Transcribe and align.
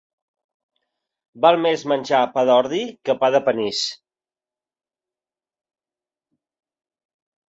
Val 1.45 1.57
més 1.65 1.83
menjar 1.91 2.21
pa 2.37 2.45
d'ordi 2.51 2.79
que 3.09 3.15
pa 3.23 3.29
de 3.37 3.41
panís. 3.49 3.83